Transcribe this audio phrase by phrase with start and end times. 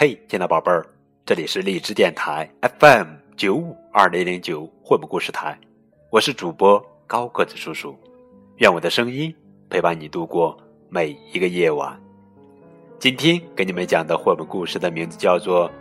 [0.00, 0.86] 嘿，亲爱的宝贝儿，
[1.26, 2.48] 这里是荔枝电台
[2.78, 5.58] FM 九五二零零九绘本故事台，
[6.08, 7.98] 我是主播高个子叔叔，
[8.58, 9.34] 愿我的声音
[9.68, 10.56] 陪伴你度过
[10.88, 12.00] 每一个夜晚。
[13.00, 15.68] 今天给你们讲的绘本故事的名字叫做《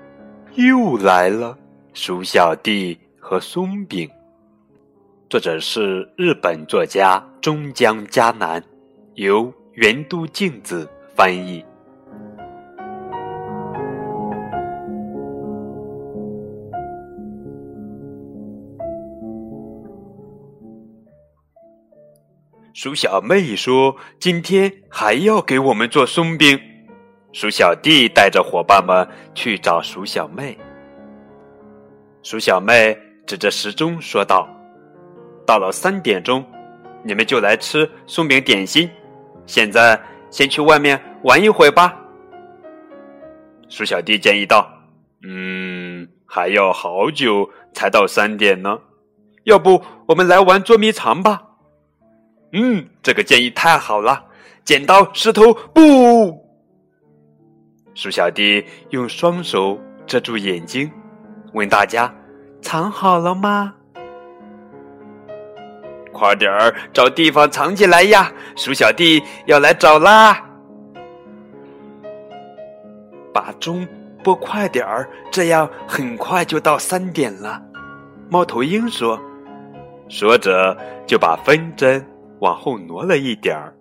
[0.56, 1.56] 又来了
[1.94, 4.10] 鼠小弟和松饼》，
[5.30, 8.64] 作者是日本作家中江佳南，
[9.14, 11.64] 由原都静子翻译。
[22.78, 26.62] 鼠小妹说：“今天还要给我们做松饼。”
[27.34, 29.04] 鼠小弟带着伙伴们
[29.34, 30.56] 去找鼠小妹。
[32.22, 32.96] 鼠小妹
[33.26, 34.48] 指着时钟说道
[35.44, 36.46] ：“到了三点钟，
[37.04, 38.88] 你们就来吃松饼点心。
[39.48, 42.00] 现在先去外面玩一会吧。”
[43.70, 44.70] 鼠小弟建议道
[45.28, 48.78] ：“嗯，还要好久才到三点呢，
[49.46, 51.42] 要不我们来玩捉迷藏吧？”
[52.54, 54.24] 嗯，这个建议太好了！
[54.64, 56.44] 剪刀石头布。
[57.94, 60.92] 鼠小弟用双手遮住眼睛，
[61.54, 62.14] 问大家
[62.62, 63.74] ：“藏好了吗？”
[66.14, 68.32] 快点儿找地方藏起来呀！
[68.56, 70.44] 鼠小弟要来找啦！
[73.34, 73.88] 把钟
[74.24, 77.62] 拨快点儿，这样很快就到三点了。
[78.30, 79.20] 猫头鹰说，
[80.10, 82.06] 说着就把分针。
[82.40, 83.74] 往后挪了一点儿，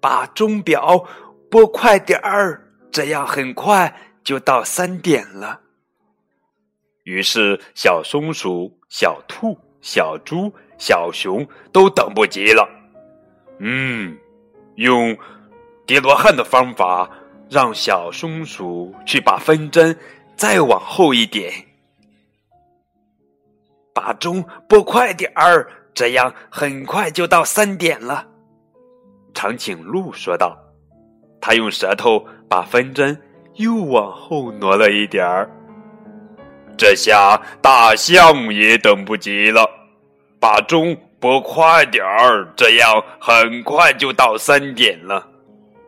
[0.00, 1.04] 把钟表
[1.50, 5.60] 拨快点儿，这样很快就到三点了。
[7.04, 12.68] 于是，小松鼠、小兔、小猪、小熊都等不及了。
[13.58, 14.16] 嗯，
[14.76, 15.16] 用
[15.86, 17.08] 叠罗汉的方法，
[17.50, 19.96] 让小松鼠去把分针
[20.34, 21.52] 再往后一点，
[23.94, 25.70] 把钟拨快点儿。
[25.94, 28.26] 这样很快就到三点了，
[29.32, 30.58] 长颈鹿说道。
[31.40, 33.20] 他用舌头把分针
[33.56, 35.48] 又往后挪了一点儿。
[36.76, 39.68] 这下大象也等不及了，
[40.40, 45.24] 把钟拨快点儿，这样很快就到三点了。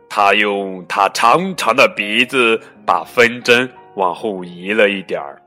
[0.07, 5.41] 他用他长长的鼻子把分针往后移了一点儿。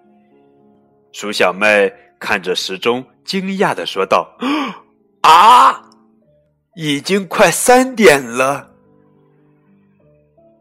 [1.12, 1.93] 鼠小妹。
[2.21, 4.37] 看着时钟，惊讶的说道
[5.25, 5.81] ：“啊，
[6.75, 8.69] 已经快三点了！”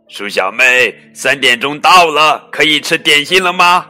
[0.07, 3.85] 鼠小妹，三点钟到了，可以吃点心了吗？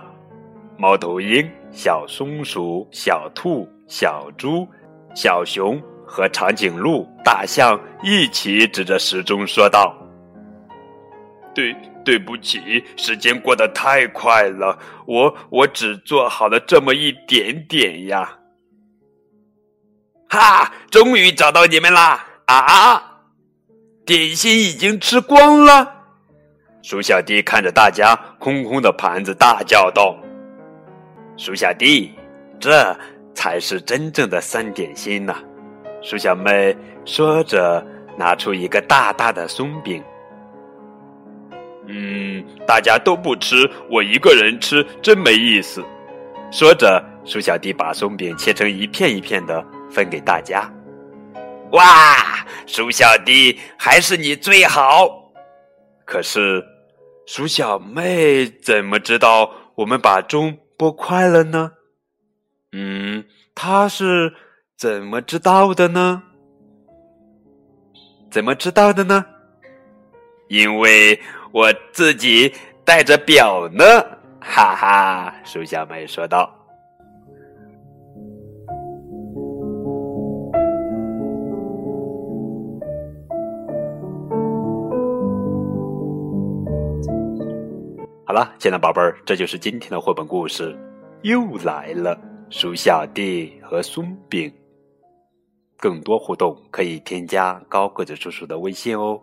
[0.80, 4.68] 猫头鹰、小松鼠、小兔、小猪、
[5.14, 9.96] 小熊和长颈鹿、大象一起指着时钟说道
[11.60, 11.76] ：“对。”
[12.06, 18.40] 对不起，时间过得太快了，我我只做好了这么一点点呀！
[20.28, 22.26] 哈，终于找到你们啦！
[22.46, 23.20] 啊，
[24.08, 25.94] 点心已经吃光了。
[26.82, 30.18] 鼠小弟看着大家空空的盘子，大叫道
[31.38, 32.12] ：“鼠小弟，
[32.60, 32.98] 这
[33.36, 35.36] 才是真正的三点心呢！”
[36.02, 37.86] 鼠小妹说着，
[38.18, 40.04] 拿出一个大大的松饼。
[41.92, 45.84] 嗯，大家都不吃，我一个人吃真没意思。
[46.52, 50.72] 说着，鼠小弟把松饼切成一片一片的分给大家。
[51.72, 55.32] 哇，鼠小弟还是你最好。
[56.06, 56.64] 可是，
[57.26, 61.72] 鼠小妹怎么知道我们把钟拨快了呢？
[62.72, 64.32] 嗯，她是
[64.78, 66.22] 怎么知道的呢？
[68.30, 69.26] 怎么知道的呢？
[70.50, 71.20] 因为。
[71.52, 72.54] 我自己
[72.86, 73.84] 带着表呢，
[74.40, 75.34] 哈哈！
[75.44, 76.54] 鼠小妹说道。
[88.26, 90.78] 好了，亲爱的宝贝儿，这就是今天的绘本故事，
[91.24, 92.16] 又来了
[92.52, 94.54] 鼠小弟和松饼。
[95.78, 99.20] 更多互动可以添加高个子叔叔的微信哦。